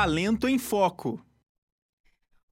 [0.00, 1.20] Talento em Foco.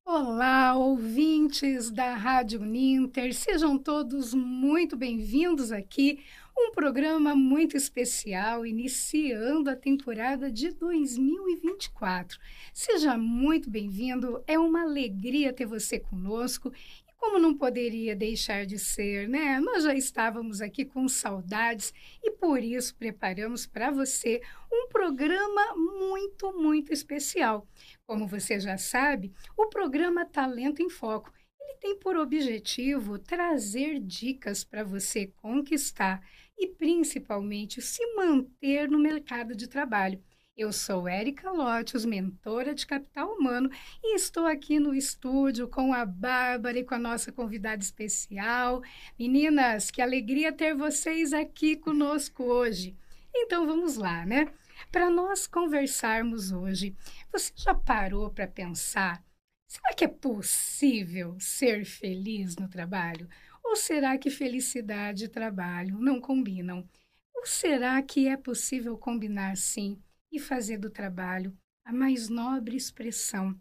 [0.04, 6.24] Olá, ouvintes da Rádio Ninter, sejam todos muito bem-vindos aqui.
[6.58, 12.36] Um programa muito especial, iniciando a temporada de 2024.
[12.74, 16.72] Seja muito bem-vindo, é uma alegria ter você conosco
[17.16, 19.58] como não poderia deixar de ser, né?
[19.60, 21.92] Nós já estávamos aqui com saudades
[22.22, 24.40] e por isso preparamos para você
[24.72, 27.66] um programa muito, muito especial.
[28.06, 34.62] Como você já sabe, o programa Talento em Foco ele tem por objetivo trazer dicas
[34.62, 36.22] para você conquistar
[36.58, 40.22] e principalmente se manter no mercado de trabalho.
[40.56, 43.70] Eu sou Érica Lotius, mentora de capital humano,
[44.02, 48.82] e estou aqui no estúdio com a Bárbara e com a nossa convidada especial.
[49.18, 52.96] Meninas, que alegria ter vocês aqui conosco hoje.
[53.34, 54.50] Então vamos lá, né?
[54.90, 56.96] Para nós conversarmos hoje,
[57.30, 59.22] você já parou para pensar?
[59.68, 63.28] Será que é possível ser feliz no trabalho?
[63.62, 66.88] Ou será que felicidade e trabalho não combinam?
[67.34, 70.00] Ou será que é possível combinar sim?
[70.36, 73.58] E fazer do trabalho a mais nobre expressão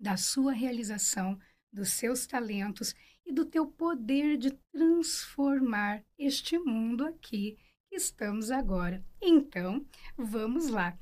[0.00, 1.38] da sua realização,
[1.72, 2.92] dos seus talentos
[3.24, 7.56] e do teu poder de transformar este mundo aqui
[7.88, 9.04] que estamos agora.
[9.20, 10.98] Então, vamos lá.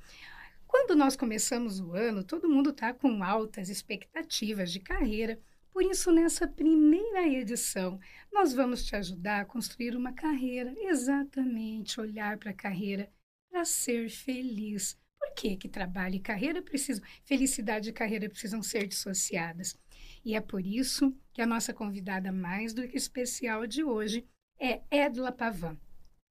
[0.67, 5.41] Quando nós começamos o ano, todo mundo está com altas expectativas de carreira.
[5.73, 7.99] Por isso, nessa primeira edição,
[8.31, 13.11] nós vamos te ajudar a construir uma carreira, exatamente olhar para a carreira
[13.51, 14.99] para ser feliz,
[15.37, 19.79] por que trabalho e carreira precisam, felicidade e carreira precisam ser dissociadas?
[20.25, 24.27] E é por isso que a nossa convidada mais do que especial de hoje
[24.59, 25.77] é Edla Pavan.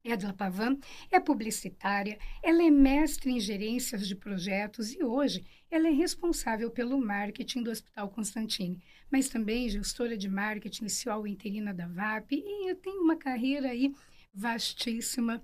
[0.03, 0.77] Edla Pavan
[1.11, 6.99] é publicitária, ela é mestre em gerências de projetos e hoje ela é responsável pelo
[6.99, 8.81] marketing do Hospital Constantine,
[9.11, 13.93] mas também gestora de marketing CEO interina da VAP e tem uma carreira aí
[14.33, 15.43] vastíssima,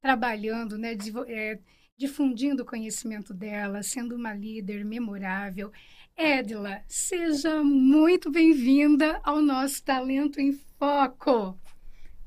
[0.00, 1.58] trabalhando, né, é,
[2.00, 5.70] difundindo o conhecimento dela, sendo uma líder memorável.
[6.16, 11.60] Edla, seja muito bem-vinda ao nosso Talento em Foco.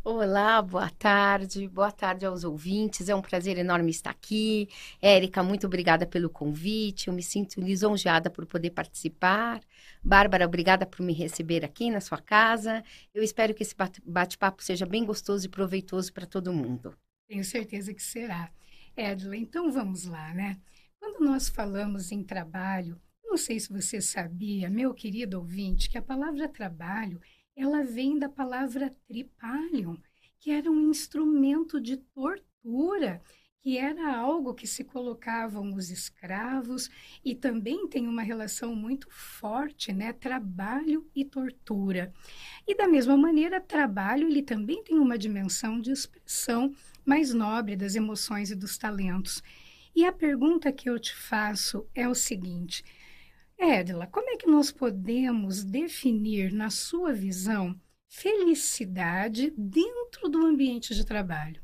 [0.03, 3.09] Olá, boa tarde, boa tarde aos ouvintes.
[3.09, 4.69] É um prazer enorme estar aqui.
[5.01, 7.07] Érica, muito obrigada pelo convite.
[7.07, 9.59] Eu me sinto lisonjeada por poder participar.
[10.03, 12.83] Bárbara, obrigada por me receber aqui na sua casa.
[13.11, 13.73] Eu espero que esse
[14.05, 16.95] bate-papo seja bem gostoso e proveitoso para todo mundo.
[17.27, 18.51] Tenho certeza que será.
[18.95, 20.59] Edla, então vamos lá, né?
[20.99, 26.01] Quando nós falamos em trabalho, não sei se você sabia, meu querido ouvinte, que a
[26.01, 27.19] palavra trabalho,
[27.55, 29.97] ela vem da palavra tripalium,
[30.39, 33.19] que era um instrumento de tortura,
[33.61, 36.89] que era algo que se colocavam os escravos
[37.23, 42.13] e também tem uma relação muito forte, né, trabalho e tortura.
[42.67, 47.95] E da mesma maneira, trabalho ele também tem uma dimensão de expressão mais nobre das
[47.95, 49.41] emoções e dos talentos.
[49.95, 52.83] E a pergunta que eu te faço é o seguinte:
[53.57, 61.05] Edla, como é que nós podemos definir, na sua visão, felicidade dentro do ambiente de
[61.05, 61.61] trabalho?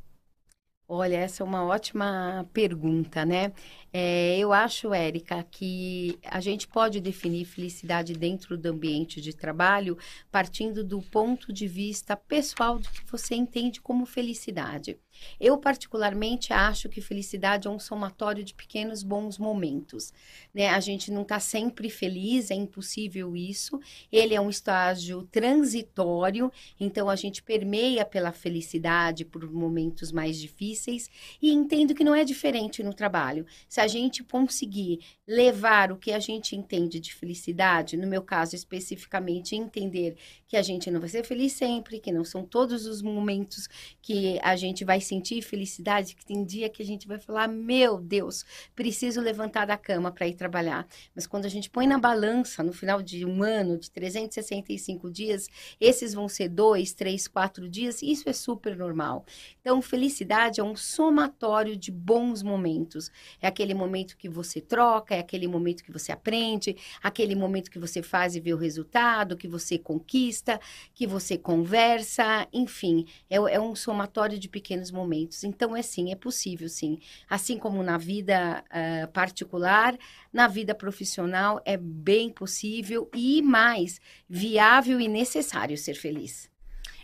[0.91, 3.53] Olha, essa é uma ótima pergunta, né?
[3.93, 9.95] É, eu acho, Érica, que a gente pode definir felicidade dentro do ambiente de trabalho
[10.31, 14.97] partindo do ponto de vista pessoal do que você entende como felicidade.
[15.39, 20.13] Eu, particularmente, acho que felicidade é um somatório de pequenos bons momentos.
[20.53, 20.69] Né?
[20.69, 23.79] A gente não está sempre feliz, é impossível isso.
[24.11, 31.09] Ele é um estágio transitório, então a gente permeia pela felicidade por momentos mais difíceis
[31.41, 33.45] e entendo que não é diferente no trabalho.
[33.67, 38.55] Se a gente conseguir levar o que a gente entende de felicidade, no meu caso
[38.55, 40.15] especificamente, entender
[40.47, 43.67] que a gente não vai ser feliz sempre, que não são todos os momentos
[44.01, 47.99] que a gente vai sentir felicidade, que tem dia que a gente vai falar, meu
[47.99, 48.45] Deus,
[48.75, 50.87] preciso levantar da cama para ir trabalhar.
[51.15, 55.47] Mas quando a gente põe na balança, no final de um ano, de 365 dias,
[55.81, 59.25] esses vão ser dois, três, quatro dias, isso é super normal.
[59.61, 63.11] Então, felicidade é um somatório de bons momentos.
[63.41, 67.79] É aquele momento que você troca, é aquele momento que você aprende, aquele momento que
[67.79, 70.59] você faz e vê o resultado, que você conquista,
[70.93, 75.43] que você conversa, enfim, é, é um somatório de pequenos momentos momentos.
[75.43, 76.99] Então, é sim, é possível, sim.
[77.29, 79.97] Assim como na vida uh, particular,
[80.31, 86.49] na vida profissional, é bem possível e mais viável e necessário ser feliz.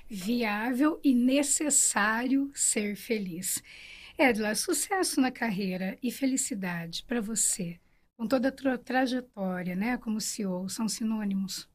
[0.08, 3.62] Viável e necessário ser feliz.
[4.18, 7.80] Edla, sucesso na carreira e felicidade para você
[8.18, 11.68] com toda a tua trajetória, né, como CEO, são sinônimos?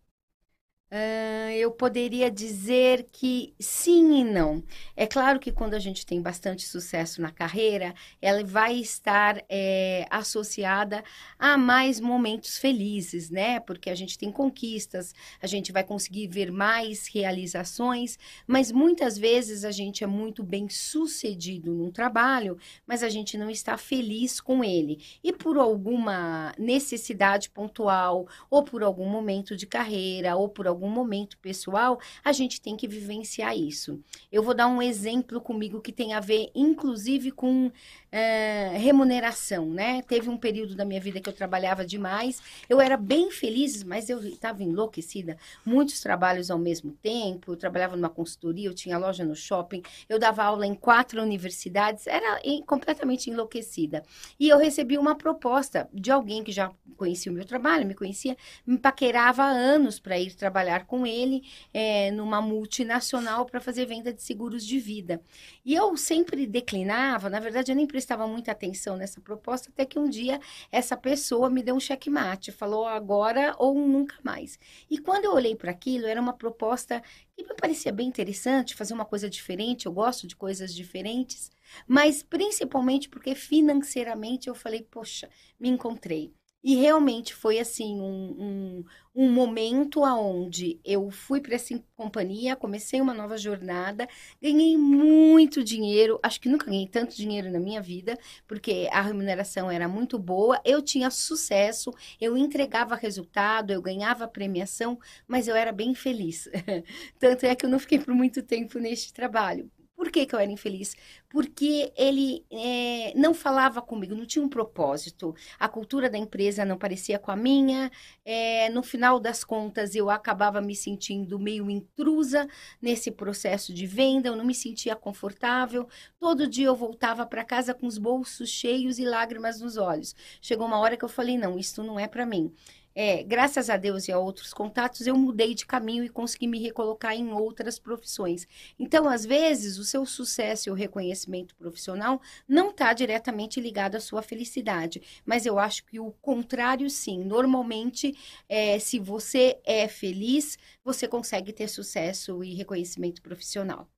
[0.92, 4.60] Uh, eu poderia dizer que sim e não.
[4.96, 10.04] É claro que quando a gente tem bastante sucesso na carreira, ela vai estar é,
[10.10, 11.04] associada
[11.38, 13.60] a mais momentos felizes, né?
[13.60, 19.64] Porque a gente tem conquistas, a gente vai conseguir ver mais realizações, mas muitas vezes
[19.64, 24.64] a gente é muito bem sucedido num trabalho, mas a gente não está feliz com
[24.64, 25.00] ele.
[25.22, 30.90] E por alguma necessidade pontual, ou por algum momento de carreira, ou por algum algum
[30.90, 34.00] momento pessoal, a gente tem que vivenciar isso.
[34.32, 37.70] Eu vou dar um exemplo comigo que tem a ver, inclusive, com
[38.12, 40.02] é, remuneração, né?
[40.02, 44.08] Teve um período da minha vida que eu trabalhava demais, eu era bem feliz, mas
[44.08, 45.36] eu estava enlouquecida.
[45.64, 50.18] Muitos trabalhos ao mesmo tempo, eu trabalhava numa consultoria, eu tinha loja no shopping, eu
[50.18, 54.02] dava aula em quatro universidades, era completamente enlouquecida.
[54.38, 58.36] E eu recebi uma proposta de alguém que já conhecia o meu trabalho, me conhecia,
[58.66, 61.42] me paquerava há anos para ir trabalhar com ele
[61.72, 65.20] é, numa multinacional para fazer venda de seguros de vida.
[65.64, 69.98] E eu sempre declinava, na verdade eu nem prestava muita atenção nessa proposta, até que
[69.98, 70.40] um dia
[70.72, 74.58] essa pessoa me deu um checkmate, falou agora ou nunca mais.
[74.90, 77.02] E quando eu olhei para aquilo, era uma proposta
[77.36, 81.50] que me parecia bem interessante, fazer uma coisa diferente, eu gosto de coisas diferentes,
[81.86, 86.32] mas principalmente porque financeiramente eu falei, poxa, me encontrei.
[86.62, 88.84] E realmente foi assim um, um,
[89.14, 94.06] um momento aonde eu fui para essa companhia, comecei uma nova jornada,
[94.42, 99.70] ganhei muito dinheiro, acho que nunca ganhei tanto dinheiro na minha vida, porque a remuneração
[99.70, 101.90] era muito boa, eu tinha sucesso,
[102.20, 106.46] eu entregava resultado, eu ganhava premiação, mas eu era bem feliz.
[107.18, 109.70] Tanto é que eu não fiquei por muito tempo neste trabalho.
[110.10, 110.96] Por que, que eu era infeliz?
[111.28, 115.32] Porque ele é, não falava comigo, não tinha um propósito.
[115.56, 117.88] A cultura da empresa não parecia com a minha.
[118.24, 122.48] É, no final das contas, eu acabava me sentindo meio intrusa
[122.82, 125.88] nesse processo de venda, eu não me sentia confortável.
[126.18, 130.16] Todo dia eu voltava para casa com os bolsos cheios e lágrimas nos olhos.
[130.42, 132.52] Chegou uma hora que eu falei: não, isso não é para mim
[132.94, 136.58] é, graças a Deus e a outros contatos, eu mudei de caminho e consegui me
[136.58, 138.46] recolocar em outras profissões.
[138.78, 144.00] Então, às vezes, o seu sucesso e o reconhecimento profissional não está diretamente ligado à
[144.00, 145.02] sua felicidade.
[145.24, 147.22] Mas eu acho que o contrário, sim.
[147.24, 148.16] Normalmente,
[148.48, 153.88] é, se você é feliz, você consegue ter sucesso e reconhecimento profissional.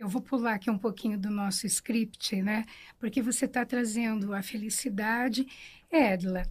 [0.00, 2.64] Eu vou pular aqui um pouquinho do nosso script, né?
[2.98, 5.46] Porque você está trazendo a felicidade.
[5.92, 6.42] Edla,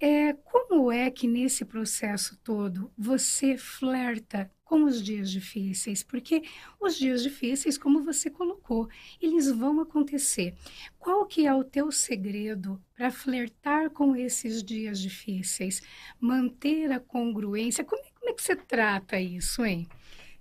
[0.00, 6.02] é, como é que nesse processo todo você flerta com os dias difíceis?
[6.02, 6.42] Porque
[6.80, 8.88] os dias difíceis, como você colocou,
[9.20, 10.54] eles vão acontecer.
[10.98, 15.82] Qual que é o teu segredo para flertar com esses dias difíceis?
[16.20, 17.84] Manter a congruência?
[17.84, 19.88] Como, é, como é que você trata isso, hein?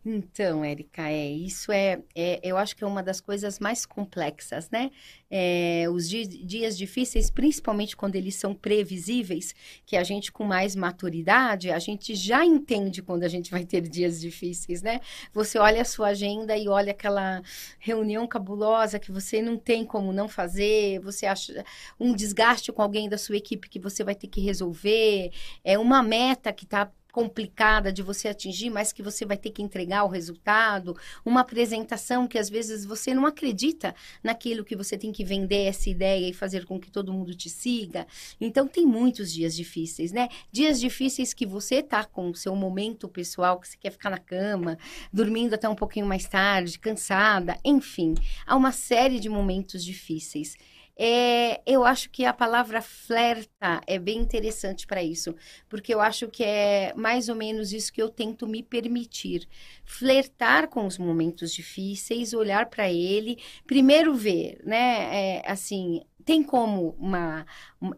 [0.08, 4.70] Então, Érica, é, isso é, é, eu acho que é uma das coisas mais complexas,
[4.70, 4.92] né?
[5.32, 10.76] É, os dias, dias difíceis, principalmente quando eles são previsíveis, que a gente com mais
[10.76, 15.02] maturidade, a gente já entende quando a gente vai ter dias difíceis, né?
[15.34, 17.42] Você olha a sua agenda e olha aquela
[17.80, 21.66] reunião cabulosa que você não tem como não fazer, você acha
[22.00, 25.32] um desgaste com alguém da sua equipe que você vai ter que resolver,
[25.64, 29.62] é uma meta que está complicada de você atingir, mas que você vai ter que
[29.62, 35.14] entregar o resultado, uma apresentação que às vezes você não acredita naquilo que você tem
[35.14, 38.06] que vender essa ideia e fazer com que todo mundo te siga.
[38.42, 40.28] Então tem muitos dias difíceis, né?
[40.52, 44.18] Dias difíceis que você tá com o seu momento pessoal, que você quer ficar na
[44.18, 44.78] cama,
[45.14, 48.14] dormindo até um pouquinho mais tarde, cansada, enfim,
[48.46, 50.58] há uma série de momentos difíceis.
[50.98, 55.36] É, eu acho que a palavra flerta é bem interessante para isso,
[55.68, 59.48] porque eu acho que é mais ou menos isso que eu tento me permitir.
[59.84, 63.38] Flertar com os momentos difíceis, olhar para ele,
[63.68, 65.40] primeiro ver, né?
[65.42, 67.46] É, assim, tem como uma,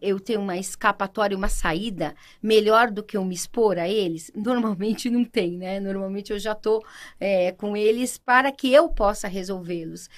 [0.01, 2.13] eu ter uma escapatória, uma saída
[2.43, 4.29] melhor do que eu me expor a eles?
[4.35, 5.79] Normalmente não tem, né?
[5.79, 6.83] Normalmente eu já estou
[7.19, 10.09] é, com eles para que eu possa resolvê-los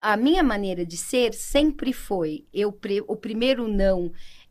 [0.00, 2.76] a minha maneira de ser sempre foi eu
[3.06, 4.10] o primeiro não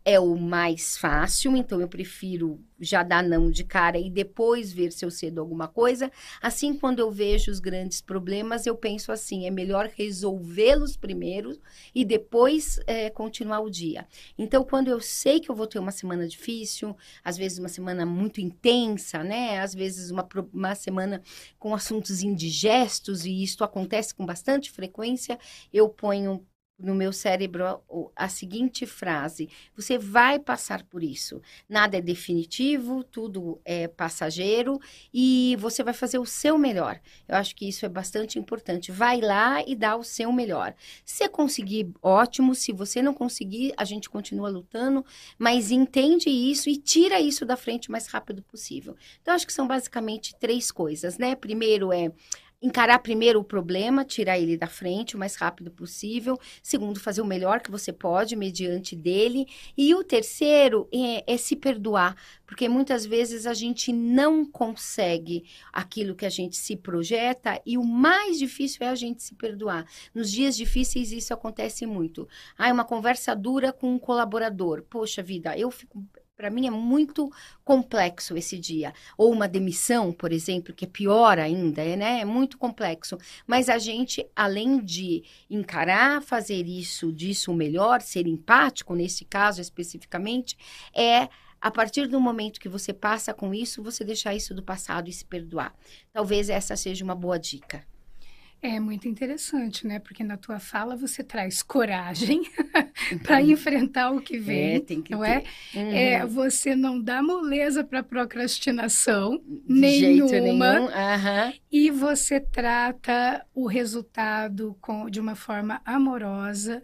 [0.09, 4.91] é o mais fácil, então eu prefiro já dar não de cara e depois ver
[4.91, 6.11] se eu cedo alguma coisa.
[6.41, 11.59] Assim, quando eu vejo os grandes problemas, eu penso assim: é melhor resolvê-los primeiro
[11.93, 14.07] e depois é, continuar o dia.
[14.37, 18.03] Então, quando eu sei que eu vou ter uma semana difícil, às vezes uma semana
[18.03, 19.59] muito intensa, né?
[19.59, 21.21] Às vezes uma, uma semana
[21.59, 25.37] com assuntos indigestos, e isso acontece com bastante frequência,
[25.71, 26.43] eu ponho
[26.79, 27.81] no meu cérebro
[28.15, 31.41] a seguinte frase: você vai passar por isso.
[31.67, 34.79] Nada é definitivo, tudo é passageiro
[35.13, 36.99] e você vai fazer o seu melhor.
[37.27, 38.91] Eu acho que isso é bastante importante.
[38.91, 40.73] Vai lá e dá o seu melhor.
[41.03, 42.55] Se conseguir, ótimo.
[42.55, 45.05] Se você não conseguir, a gente continua lutando,
[45.37, 48.95] mas entende isso e tira isso da frente o mais rápido possível.
[49.21, 51.35] Então, acho que são basicamente três coisas, né?
[51.35, 52.11] Primeiro é
[52.61, 56.37] encarar primeiro o problema, tirar ele da frente o mais rápido possível.
[56.61, 59.47] Segundo, fazer o melhor que você pode mediante dele.
[59.77, 66.15] E o terceiro é, é, se perdoar, porque muitas vezes a gente não consegue aquilo
[66.15, 69.85] que a gente se projeta e o mais difícil é a gente se perdoar.
[70.13, 72.27] Nos dias difíceis isso acontece muito.
[72.57, 74.83] Ah, uma conversa dura com um colaborador.
[74.89, 76.03] Poxa vida, eu fico
[76.39, 77.29] para mim é muito
[77.65, 78.93] complexo esse dia.
[79.17, 82.21] Ou uma demissão, por exemplo, que é pior ainda, é, né?
[82.21, 83.17] É muito complexo.
[83.45, 90.57] Mas a gente, além de encarar, fazer isso, disso melhor, ser empático, nesse caso especificamente,
[90.95, 91.27] é
[91.59, 95.11] a partir do momento que você passa com isso, você deixar isso do passado e
[95.11, 95.75] se perdoar.
[96.13, 97.83] Talvez essa seja uma boa dica.
[98.61, 99.99] É muito interessante, né?
[99.99, 102.41] Porque na tua fala você traz coragem
[103.23, 103.51] para uhum.
[103.51, 105.43] enfrentar o que é, vem, é, tem que não é?
[105.73, 105.77] é?
[105.77, 105.91] Uhum.
[105.91, 106.25] é?
[106.25, 110.73] Você não dá moleza para procrastinação De nenhuma.
[110.73, 110.85] Nenhum.
[110.87, 111.53] Uhum.
[111.71, 116.83] E você trata o resultado com, de uma forma amorosa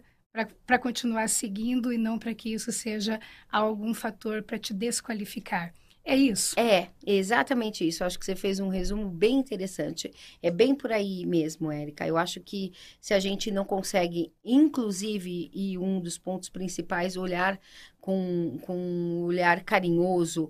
[0.66, 5.72] para continuar seguindo e não para que isso seja algum fator para te desqualificar.
[6.08, 6.58] É isso.
[6.58, 8.04] É, exatamente isso.
[8.04, 10.08] Acho que você fez um resumo bem interessante.
[10.40, 12.06] É bem por aí mesmo, Érica.
[12.06, 17.58] Eu acho que se a gente não consegue, inclusive, e um dos pontos principais, olhar
[18.00, 20.48] com, com um olhar carinhoso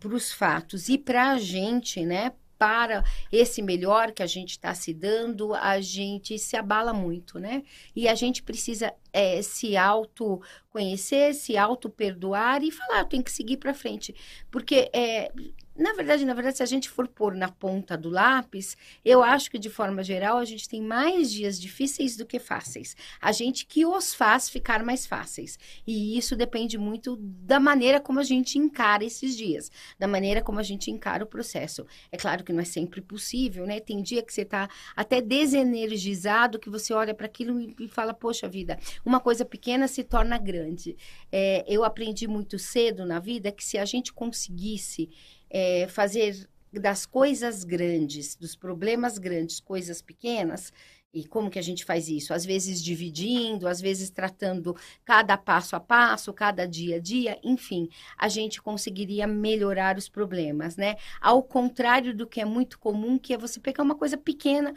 [0.00, 2.32] para os fatos e para a gente, né?
[2.58, 7.62] Para esse melhor que a gente está se dando, a gente se abala muito, né?
[7.94, 13.58] E a gente precisa é, se autoconhecer, se auto-perdoar e falar, eu tenho que seguir
[13.58, 14.14] para frente.
[14.50, 15.30] Porque é,
[15.78, 19.48] na verdade, na verdade, se a gente for pôr na ponta do lápis, eu acho
[19.48, 22.96] que de forma geral a gente tem mais dias difíceis do que fáceis.
[23.20, 25.56] A gente que os faz ficar mais fáceis.
[25.86, 30.58] E isso depende muito da maneira como a gente encara esses dias, da maneira como
[30.58, 31.86] a gente encara o processo.
[32.10, 33.78] É claro que não é sempre possível, né?
[33.78, 38.48] Tem dia que você está até desenergizado, que você olha para aquilo e fala, poxa
[38.48, 40.96] vida, uma coisa pequena se torna grande.
[41.30, 45.08] É, eu aprendi muito cedo na vida que se a gente conseguisse
[45.50, 50.72] é, fazer das coisas grandes, dos problemas grandes, coisas pequenas,
[51.12, 52.34] e como que a gente faz isso?
[52.34, 57.88] Às vezes dividindo, às vezes tratando cada passo a passo, cada dia a dia, enfim,
[58.16, 60.96] a gente conseguiria melhorar os problemas, né?
[61.20, 64.74] Ao contrário do que é muito comum, que é você pegar uma coisa pequena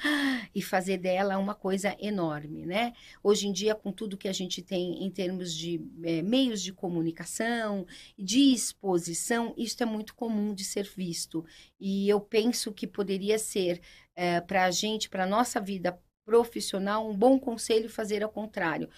[0.56, 2.94] e fazer dela uma coisa enorme, né?
[3.22, 6.72] Hoje em dia, com tudo que a gente tem em termos de é, meios de
[6.72, 7.86] comunicação,
[8.18, 11.44] de exposição, isso é muito comum de ser visto.
[11.80, 13.82] E eu penso que poderia ser
[14.16, 18.90] é, para a gente, para a nossa vida profissional, um bom conselho fazer ao contrário.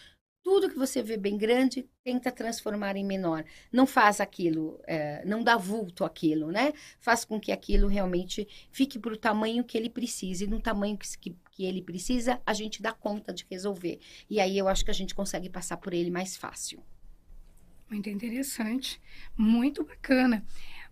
[0.44, 3.46] Tudo que você vê bem grande, tenta transformar em menor.
[3.72, 6.74] Não faz aquilo, é, não dá vulto aquilo, né?
[7.00, 10.44] Faz com que aquilo realmente fique para o tamanho que ele precisa.
[10.44, 14.02] E no tamanho que, que, ele precisa, a gente dá conta de resolver.
[14.30, 16.84] E aí eu acho que a gente consegue passar por ele mais fácil.
[17.90, 19.02] Muito interessante,
[19.38, 20.44] muito bacana.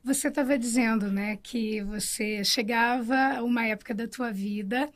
[0.03, 4.89] Você estava dizendo, né, que você chegava a uma época da tua vida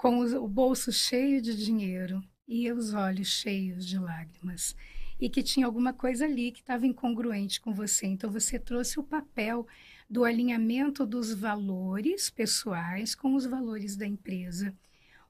[0.00, 4.74] com o bolso cheio de dinheiro e os olhos cheios de lágrimas,
[5.20, 8.06] e que tinha alguma coisa ali que estava incongruente com você.
[8.06, 9.66] Então você trouxe o papel
[10.08, 14.74] do alinhamento dos valores pessoais com os valores da empresa.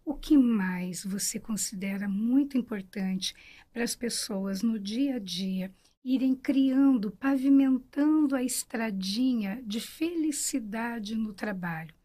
[0.04, 3.34] O que mais você considera muito importante
[3.72, 5.74] para as pessoas no dia a dia
[6.04, 11.99] irem criando, pavimentando a estradinha de felicidade no trabalho?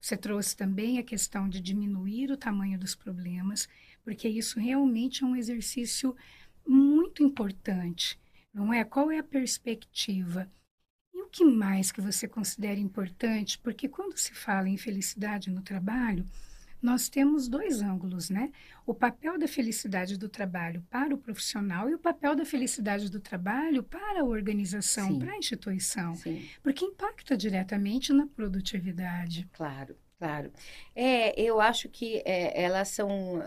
[0.00, 3.68] Você trouxe também a questão de diminuir o tamanho dos problemas,
[4.02, 6.16] porque isso realmente é um exercício
[6.66, 8.18] muito importante,
[8.52, 8.82] não é?
[8.82, 10.48] Qual é a perspectiva?
[11.12, 13.58] E o que mais que você considera importante?
[13.58, 16.26] Porque quando se fala em felicidade no trabalho,
[16.82, 18.50] nós temos dois ângulos, né?
[18.86, 23.20] O papel da felicidade do trabalho para o profissional e o papel da felicidade do
[23.20, 25.18] trabalho para a organização, Sim.
[25.18, 26.14] para a instituição.
[26.14, 26.48] Sim.
[26.62, 29.48] Porque impacta diretamente na produtividade.
[29.52, 30.50] Claro, claro.
[30.94, 33.42] É, eu acho que é, elas são.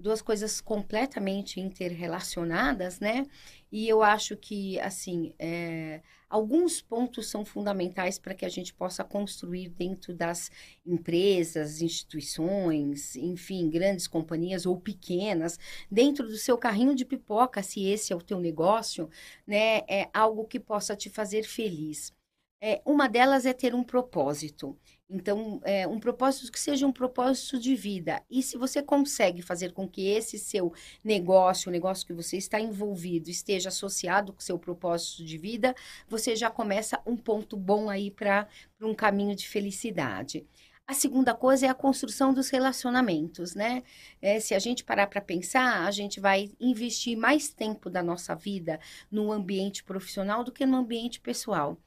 [0.00, 3.26] Duas coisas completamente interrelacionadas, né?
[3.70, 9.04] E eu acho que, assim, é, alguns pontos são fundamentais para que a gente possa
[9.04, 10.50] construir dentro das
[10.84, 15.58] empresas, instituições, enfim, grandes companhias ou pequenas,
[15.90, 19.08] dentro do seu carrinho de pipoca, se esse é o teu negócio,
[19.46, 19.78] né?
[19.88, 22.12] É algo que possa te fazer feliz.
[22.62, 24.76] É, uma delas é ter um propósito.
[25.08, 28.22] Então, é, um propósito que seja um propósito de vida.
[28.30, 32.60] E se você consegue fazer com que esse seu negócio, o negócio que você está
[32.60, 35.74] envolvido, esteja associado com o seu propósito de vida,
[36.06, 38.46] você já começa um ponto bom aí para
[38.80, 40.46] um caminho de felicidade.
[40.86, 43.82] A segunda coisa é a construção dos relacionamentos, né?
[44.20, 48.34] É, se a gente parar para pensar, a gente vai investir mais tempo da nossa
[48.34, 48.78] vida
[49.10, 51.78] no ambiente profissional do que no ambiente pessoal.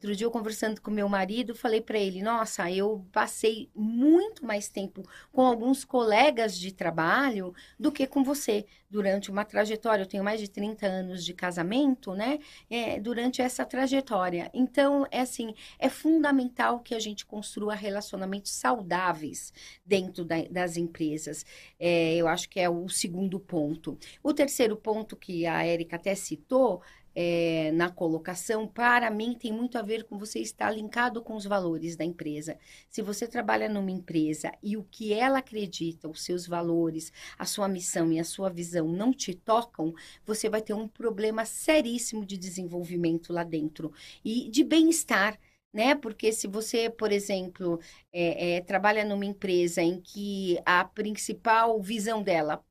[0.00, 4.70] Outro dia, eu conversando com meu marido, falei para ele: Nossa, eu passei muito mais
[4.70, 10.02] tempo com alguns colegas de trabalho do que com você durante uma trajetória.
[10.02, 12.38] Eu tenho mais de 30 anos de casamento, né?
[12.70, 14.50] É, durante essa trajetória.
[14.54, 19.52] Então, é assim: é fundamental que a gente construa relacionamentos saudáveis
[19.84, 21.44] dentro da, das empresas.
[21.78, 23.98] É, eu acho que é o segundo ponto.
[24.22, 26.80] O terceiro ponto que a Érica até citou
[27.14, 31.44] é, na colocação, para mim, tem muito a ver com você estar linkado com os
[31.44, 32.58] valores da empresa.
[32.88, 37.68] Se você trabalha numa empresa e o que ela acredita, os seus valores, a sua
[37.68, 42.36] missão e a sua visão não te tocam, você vai ter um problema seríssimo de
[42.36, 43.92] desenvolvimento lá dentro
[44.24, 45.38] e de bem-estar
[45.72, 45.94] né?
[45.94, 47.80] Porque se você, por exemplo,
[48.12, 52.64] é, é, trabalha numa empresa em que a principal visão dela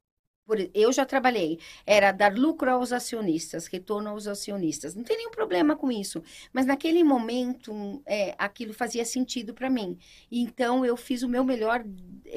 [0.50, 4.96] por, eu já trabalhei, era dar lucro aos acionistas, retorno aos acionistas.
[4.96, 6.24] Não tem nenhum problema com isso.
[6.51, 9.96] Mas naquele momento, é, aquilo fazia sentido para mim.
[10.32, 11.84] Então, eu fiz o meu melhor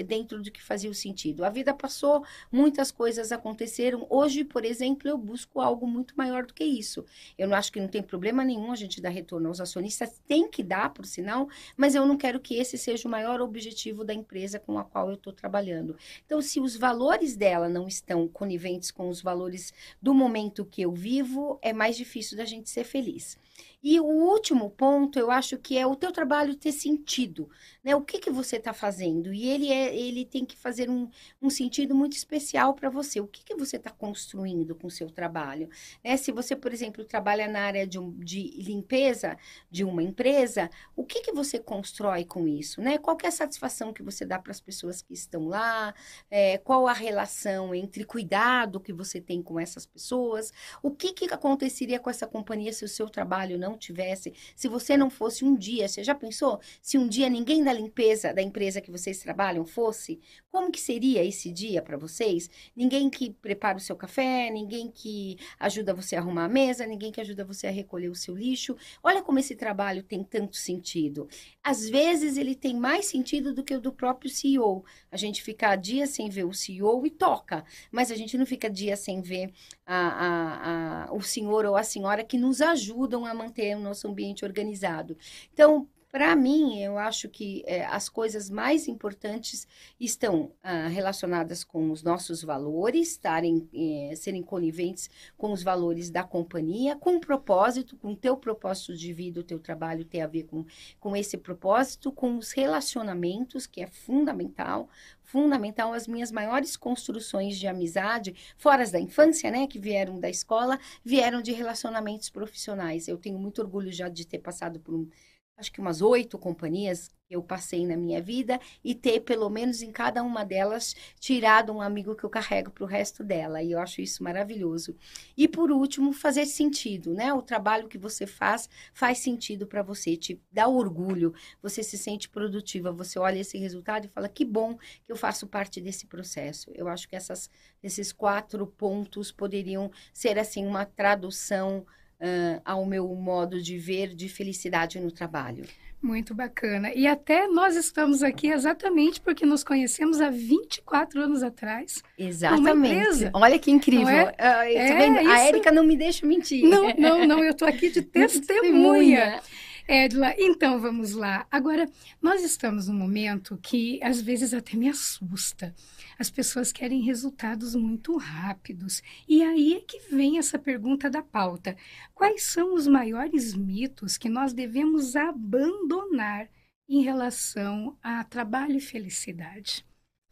[0.05, 1.43] dentro do que fazia o sentido.
[1.43, 4.07] A vida passou, muitas coisas aconteceram.
[4.11, 7.07] Hoje, por exemplo, eu busco algo muito maior do que isso.
[7.39, 10.21] Eu não acho que não tem problema nenhum a gente dar retorno aos acionistas.
[10.29, 14.05] Tem que dar, por sinal, mas eu não quero que esse seja o maior objetivo
[14.05, 15.97] da empresa com a qual eu estou trabalhando.
[16.27, 20.83] Então, se os valores dela não estão estão coniventes com os valores do momento que
[20.83, 23.39] eu vivo, é mais difícil da gente ser feliz.
[23.83, 27.51] E o último ponto, eu acho que é o teu trabalho ter sentido,
[27.83, 27.97] né?
[27.97, 29.33] O que que você está fazendo?
[29.33, 31.09] E ele é, ele tem que fazer um,
[31.41, 33.21] um sentido muito especial para você.
[33.21, 35.69] O que que você está construindo com o seu trabalho?
[36.05, 36.17] Né?
[36.17, 39.37] Se você, por exemplo, trabalha na área de, um, de limpeza
[39.69, 42.99] de uma empresa, o que que você constrói com isso, né?
[42.99, 45.93] Qual é a satisfação que você dá para as pessoas que estão lá?
[46.31, 50.53] É, qual a relação entre cuidado que você tem com essas pessoas?
[50.81, 54.69] O que que aconteceria com essa companhia se o seu trabalho não não tivesse, se
[54.69, 56.61] você não fosse um dia, você já pensou?
[56.81, 61.25] Se um dia ninguém da limpeza da empresa que vocês trabalham fosse, como que seria
[61.25, 62.51] esse dia para vocês?
[62.77, 67.11] Ninguém que prepara o seu café, ninguém que ajuda você a arrumar a mesa, ninguém
[67.11, 68.77] que ajuda você a recolher o seu lixo.
[69.03, 71.29] Olha como esse trabalho tem tanto sentido.
[71.63, 74.85] Às vezes ele tem mais sentido do que o do próprio CEO.
[75.11, 78.69] A gente fica dias sem ver o CEO e toca, mas a gente não fica
[78.69, 79.53] dias sem ver
[79.87, 84.09] a, a, a, o senhor ou a senhora que nos ajudam a manter o nosso
[84.09, 85.17] ambiente organizado.
[85.53, 89.67] Então, para mim, eu acho que é, as coisas mais importantes
[89.99, 96.23] estão ah, relacionadas com os nossos valores, estarem, é, serem coniventes com os valores da
[96.23, 100.27] companhia, com o propósito, com o teu propósito de vida, o teu trabalho ter a
[100.27, 100.67] ver com,
[101.01, 104.91] com esse propósito, com os relacionamentos, que é fundamental,
[105.23, 110.79] fundamental as minhas maiores construções de amizade, fora da infância, né, que vieram da escola,
[111.03, 113.09] vieram de relacionamentos profissionais.
[113.09, 115.09] Eu tenho muito orgulho já de ter passado por um
[115.57, 119.81] acho que umas oito companhias que eu passei na minha vida e ter, pelo menos
[119.81, 123.63] em cada uma delas, tirado um amigo que eu carrego para o resto dela.
[123.63, 124.97] E eu acho isso maravilhoso.
[125.37, 127.33] E por último, fazer sentido, né?
[127.33, 132.29] O trabalho que você faz faz sentido para você, te dá orgulho, você se sente
[132.29, 136.71] produtiva, você olha esse resultado e fala: que bom que eu faço parte desse processo.
[136.75, 137.49] Eu acho que essas,
[137.83, 141.87] esses quatro pontos poderiam ser, assim, uma tradução
[142.23, 145.65] uh, ao meu modo de ver de felicidade no trabalho.
[146.01, 146.93] Muito bacana.
[146.95, 152.03] E até nós estamos aqui exatamente porque nos conhecemos há 24 anos atrás.
[152.19, 153.31] Exatamente.
[153.33, 154.09] Olha que incrível.
[154.09, 154.25] É?
[154.25, 156.65] Uh, é, A Érica não me deixa mentir.
[156.65, 157.45] Não, não, não.
[157.45, 159.41] Eu estou aqui de testemunha.
[159.87, 161.47] Edla, então vamos lá.
[161.51, 161.89] Agora,
[162.21, 165.75] nós estamos num momento que às vezes até me assusta.
[166.19, 169.03] As pessoas querem resultados muito rápidos.
[169.29, 171.77] E aí é que vem essa pergunta da pauta:
[172.15, 176.49] quais são os maiores mitos que nós devemos abandonar
[176.89, 179.85] em relação a trabalho e felicidade?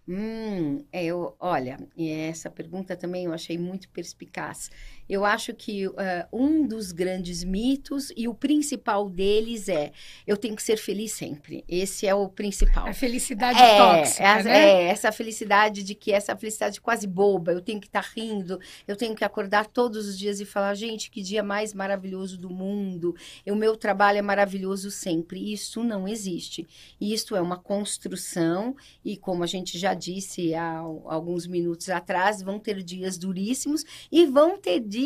[0.08, 4.68] Hum, é, eu, olha, essa pergunta também eu achei muito perspicaz.
[5.10, 5.92] Eu acho que uh,
[6.32, 9.90] um dos grandes mitos e o principal deles é
[10.24, 11.64] eu tenho que ser feliz sempre.
[11.68, 12.86] Esse é o principal.
[12.86, 14.58] A felicidade é, tóxica, é, né?
[14.58, 17.50] É, essa felicidade de que essa felicidade quase boba.
[17.50, 20.74] Eu tenho que estar tá rindo, eu tenho que acordar todos os dias e falar,
[20.76, 23.12] gente, que dia mais maravilhoso do mundo.
[23.48, 25.52] O meu trabalho é maravilhoso sempre.
[25.52, 26.68] Isso não existe.
[27.00, 32.60] Isso é uma construção e como a gente já disse há alguns minutos atrás, vão
[32.60, 34.99] ter dias duríssimos e vão ter dias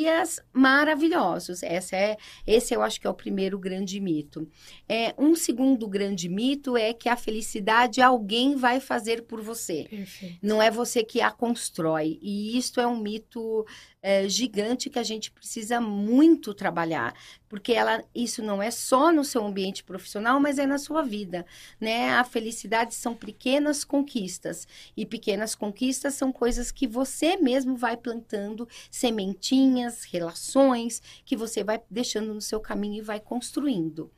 [0.52, 1.62] maravilhosos.
[1.62, 4.48] Essa é, esse eu acho que é o primeiro grande mito.
[4.88, 9.86] É, um segundo grande mito é que a felicidade alguém vai fazer por você.
[9.88, 10.38] Perfeito.
[10.42, 12.18] Não é você que a constrói.
[12.22, 13.64] E isto é um mito
[14.04, 17.14] é, gigante que a gente precisa muito trabalhar,
[17.48, 21.46] porque ela, isso não é só no seu ambiente profissional, mas é na sua vida,
[21.80, 22.10] né?
[22.10, 28.68] A felicidade são pequenas conquistas e pequenas conquistas são coisas que você mesmo vai plantando,
[28.90, 34.10] sementinhas, relações que você vai deixando no seu caminho e vai construindo.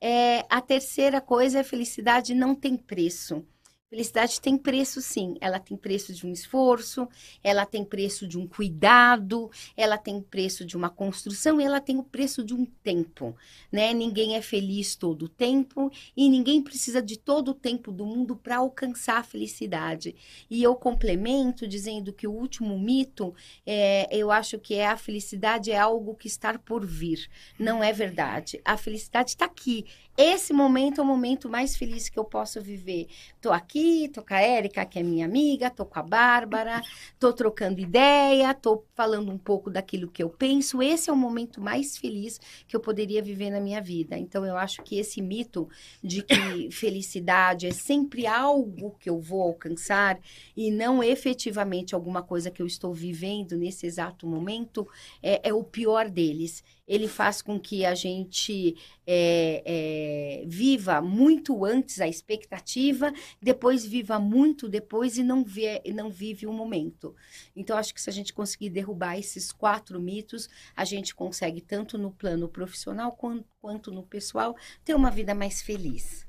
[0.00, 3.44] É, a terceira coisa é felicidade não tem preço.
[3.90, 5.36] Felicidade tem preço, sim.
[5.40, 7.06] Ela tem preço de um esforço,
[7.44, 11.98] ela tem preço de um cuidado, ela tem preço de uma construção e ela tem
[11.98, 13.36] o preço de um tempo,
[13.70, 13.92] né?
[13.94, 18.34] Ninguém é feliz todo o tempo e ninguém precisa de todo o tempo do mundo
[18.34, 20.16] para alcançar a felicidade.
[20.50, 23.32] E eu complemento dizendo que o último mito,
[23.64, 27.28] é, eu acho que é a felicidade é algo que está por vir.
[27.58, 28.60] Não é verdade.
[28.64, 29.84] A felicidade está aqui.
[30.16, 33.08] Esse momento é o momento mais feliz que eu posso viver.
[33.40, 33.73] Tô aqui,
[34.12, 36.80] tô com a Érica, que é minha amiga, tô com a Bárbara,
[37.18, 40.80] tô trocando ideia, tô falando um pouco daquilo que eu penso.
[40.80, 44.16] Esse é o momento mais feliz que eu poderia viver na minha vida.
[44.16, 45.68] Então, eu acho que esse mito
[46.00, 50.20] de que felicidade é sempre algo que eu vou alcançar
[50.56, 54.86] e não efetivamente alguma coisa que eu estou vivendo nesse exato momento
[55.20, 61.64] é, é o pior deles ele faz com que a gente é, é, viva muito
[61.64, 67.14] antes a expectativa, depois viva muito depois e não, vê, não vive o momento.
[67.56, 71.96] Então, acho que se a gente conseguir derrubar esses quatro mitos, a gente consegue, tanto
[71.96, 76.26] no plano profissional quanto, quanto no pessoal, ter uma vida mais feliz.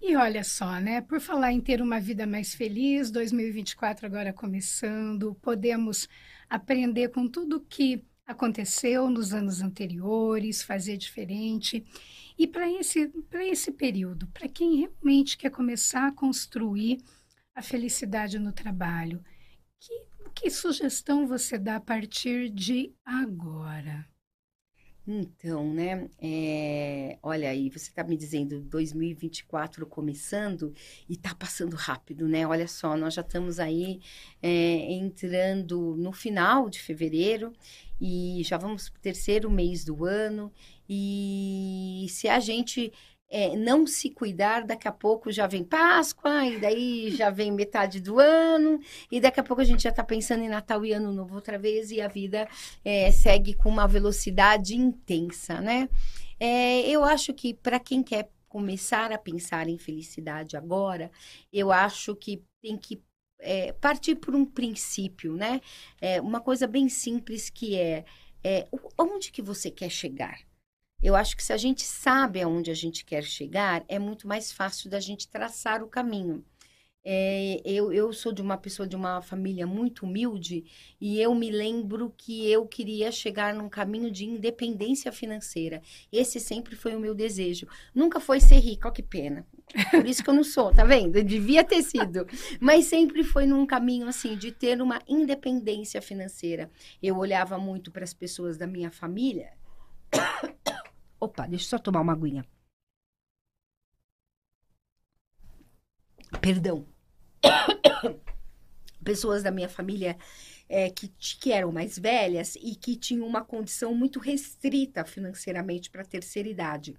[0.00, 1.00] E olha só, né?
[1.00, 6.06] Por falar em ter uma vida mais feliz, 2024 agora começando, podemos
[6.50, 11.86] aprender com tudo que aconteceu nos anos anteriores, fazer diferente.
[12.36, 16.98] E para esse, esse período, para quem realmente quer começar a construir
[17.54, 19.24] a felicidade no trabalho,
[19.80, 24.06] que, que sugestão você dá a partir de agora?
[25.08, 26.08] Então, né?
[26.20, 30.74] É, olha aí, você está me dizendo 2024 começando
[31.08, 32.44] e está passando rápido, né?
[32.44, 34.00] Olha só, nós já estamos aí
[34.42, 37.52] é, entrando no final de fevereiro
[38.00, 40.52] e já vamos para o terceiro mês do ano.
[40.88, 42.92] E se a gente
[43.28, 48.00] é, não se cuidar, daqui a pouco já vem Páscoa, e daí já vem metade
[48.00, 48.78] do ano,
[49.10, 51.58] e daqui a pouco a gente já está pensando em Natal e Ano Novo outra
[51.58, 52.48] vez, e a vida
[52.84, 55.88] é, segue com uma velocidade intensa, né?
[56.38, 61.10] É, eu acho que para quem quer começar a pensar em felicidade agora,
[61.52, 63.02] eu acho que tem que
[63.40, 65.60] é, partir por um princípio, né?
[66.00, 68.04] É, uma coisa bem simples que é,
[68.42, 68.66] é
[68.98, 70.38] onde que você quer chegar?
[71.02, 74.50] Eu acho que se a gente sabe aonde a gente quer chegar, é muito mais
[74.52, 76.44] fácil da gente traçar o caminho.
[77.08, 80.64] É, eu, eu sou de uma pessoa de uma família muito humilde
[81.00, 85.80] e eu me lembro que eu queria chegar num caminho de independência financeira.
[86.10, 87.68] Esse sempre foi o meu desejo.
[87.94, 89.46] Nunca foi ser rica, ó que pena.
[89.92, 91.22] Por isso que eu não sou, tá vendo?
[91.22, 92.26] Devia ter sido.
[92.58, 96.68] Mas sempre foi num caminho assim de ter uma independência financeira.
[97.00, 99.52] Eu olhava muito para as pessoas da minha família.
[101.26, 102.46] Opa, deixa eu só tomar uma aguinha.
[106.40, 106.86] Perdão
[109.02, 110.16] pessoas da minha família
[110.68, 116.02] é, que, que eram mais velhas e que tinham uma condição muito restrita financeiramente para
[116.02, 116.96] a terceira idade.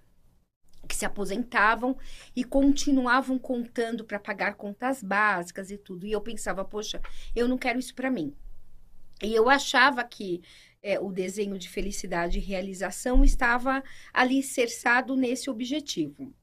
[0.90, 1.98] Que se aposentavam
[2.36, 6.06] e continuavam contando para pagar contas básicas e tudo.
[6.06, 7.02] E eu pensava, poxa,
[7.34, 8.36] eu não quero isso para mim.
[9.22, 10.42] E eu achava que
[10.82, 16.34] é, o desenho de felicidade e realização estava alicerçado nesse objetivo.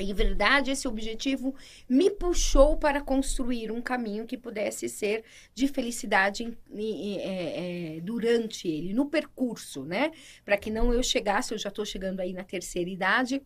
[0.00, 1.54] Em verdade, esse objetivo
[1.86, 5.22] me puxou para construir um caminho que pudesse ser
[5.54, 10.10] de felicidade em, em, é, é, durante ele, no percurso, né?
[10.46, 13.42] Para que não eu chegasse, eu já estou chegando aí na terceira idade,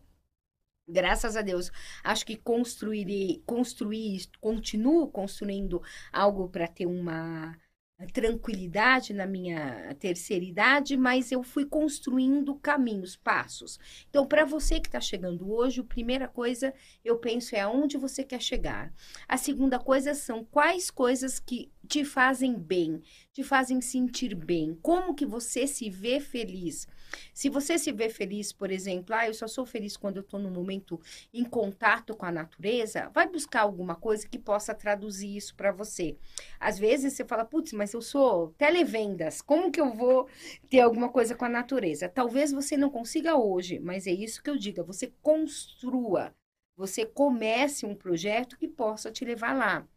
[0.89, 1.69] Graças a Deus,
[2.01, 5.81] acho que construirei, construir, continuo construindo
[6.13, 7.57] algo para ter uma
[8.05, 13.79] tranquilidade na minha terceira idade, mas eu fui construindo caminhos, passos.
[14.09, 18.23] Então, para você que está chegando hoje, a primeira coisa eu penso é aonde você
[18.23, 18.93] quer chegar.
[19.27, 25.15] A segunda coisa são quais coisas que te fazem bem, te fazem sentir bem, como
[25.15, 26.87] que você se vê feliz.
[27.33, 30.39] Se você se vê feliz, por exemplo, ah, eu só sou feliz quando eu estou
[30.39, 30.99] no momento
[31.33, 36.17] em contato com a natureza, vai buscar alguma coisa que possa traduzir isso para você.
[36.59, 40.27] Às vezes você fala, putz, mas eu sou televendas, como que eu vou
[40.69, 42.09] ter alguma coisa com a natureza?
[42.09, 46.35] Talvez você não consiga hoje, mas é isso que eu digo, você construa,
[46.75, 49.87] você comece um projeto que possa te levar lá.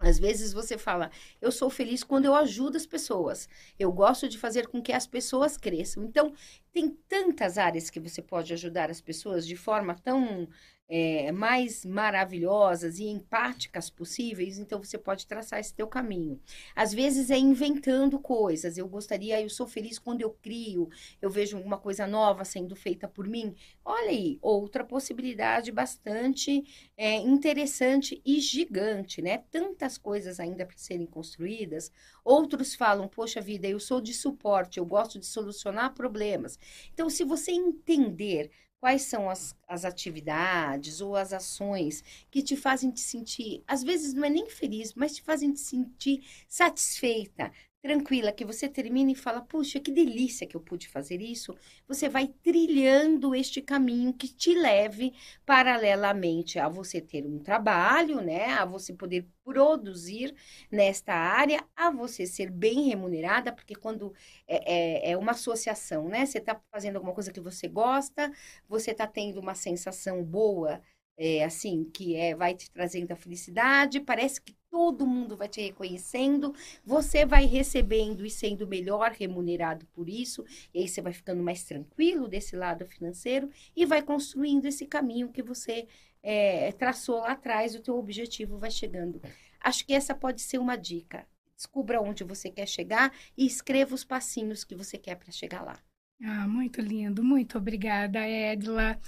[0.00, 3.48] Às vezes você fala, eu sou feliz quando eu ajudo as pessoas.
[3.78, 6.04] Eu gosto de fazer com que as pessoas cresçam.
[6.04, 6.32] Então,
[6.72, 10.48] tem tantas áreas que você pode ajudar as pessoas de forma tão
[10.88, 16.40] é, mais maravilhosas e empáticas possíveis, então você pode traçar esse teu caminho.
[16.74, 18.78] Às vezes é inventando coisas.
[18.78, 20.88] Eu gostaria, eu sou feliz quando eu crio,
[21.20, 23.54] eu vejo alguma coisa nova sendo feita por mim.
[23.84, 26.64] Olha aí, outra possibilidade bastante
[26.96, 29.38] é, interessante e gigante, né?
[29.50, 31.92] Tantas coisas ainda para serem construídas.
[32.24, 36.58] Outros falam, poxa vida, eu sou de suporte, eu gosto de solucionar problemas.
[36.92, 42.92] Então, se você entender Quais são as, as atividades ou as ações que te fazem
[42.92, 48.32] te sentir, às vezes não é nem feliz, mas te fazem te sentir satisfeita, tranquila,
[48.32, 52.26] que você termina e fala, puxa, que delícia que eu pude fazer isso, você vai
[52.28, 55.12] trilhando este caminho que te leve
[55.46, 60.34] paralelamente a você ter um trabalho, né, a você poder produzir
[60.70, 64.12] nesta área, a você ser bem remunerada, porque quando
[64.46, 68.30] é, é, é uma associação, né, você está fazendo alguma coisa que você gosta,
[68.68, 70.82] você está tendo uma sensação boa,
[71.16, 75.60] é, assim, que é, vai te trazendo a felicidade, parece que todo mundo vai te
[75.60, 76.54] reconhecendo,
[76.84, 81.64] você vai recebendo e sendo melhor remunerado por isso, e aí você vai ficando mais
[81.64, 85.88] tranquilo desse lado financeiro e vai construindo esse caminho que você
[86.22, 89.20] é, traçou lá atrás, o teu objetivo vai chegando.
[89.60, 91.26] Acho que essa pode ser uma dica.
[91.56, 95.87] Descubra onde você quer chegar e escreva os passinhos que você quer para chegar lá.
[96.22, 98.98] Ah, muito lindo, muito obrigada, Edla.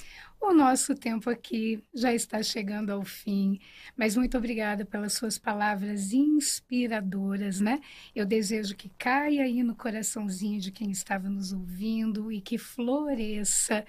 [0.40, 3.58] O nosso tempo aqui já está chegando ao fim,
[3.96, 7.80] mas muito obrigada pelas suas palavras inspiradoras, né?
[8.14, 13.84] Eu desejo que caia aí no coraçãozinho de quem estava nos ouvindo e que floresça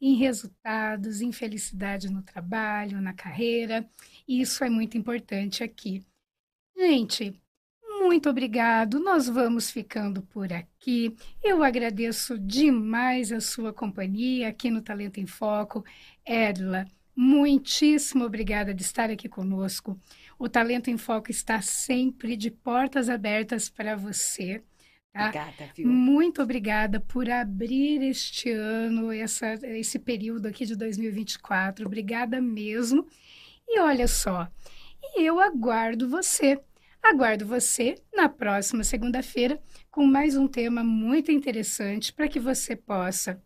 [0.00, 3.88] em resultados, em felicidade no trabalho, na carreira.
[4.28, 6.04] Isso é muito importante aqui.
[6.76, 7.40] Gente,
[8.06, 9.00] muito obrigado.
[9.00, 11.16] Nós vamos ficando por aqui.
[11.42, 15.84] Eu agradeço demais a sua companhia aqui no Talento em Foco.
[16.24, 19.98] Edla, muitíssimo obrigada de estar aqui conosco.
[20.38, 24.62] O Talento em Foco está sempre de portas abertas para você.
[25.12, 25.28] Tá?
[25.28, 25.88] Obrigada, viu?
[25.88, 31.84] Muito obrigada por abrir este ano, essa, esse período aqui de 2024.
[31.84, 33.04] Obrigada mesmo.
[33.66, 34.48] E olha só,
[35.16, 36.60] eu aguardo você
[37.08, 43.40] Aguardo você na próxima segunda-feira com mais um tema muito interessante para que você possa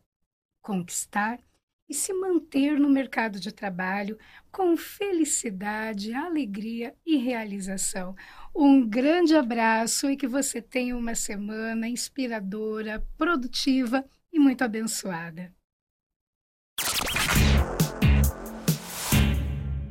[0.63, 1.39] conquistar
[1.87, 4.19] e se manter no mercado de trabalho
[4.51, 8.17] com felicidade, alegria e realização.
[8.57, 15.55] Um grande abraço e que você tenha uma semana inspiradora, produtiva e muito abençoada.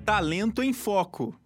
[0.03, 1.39] Talento em Foco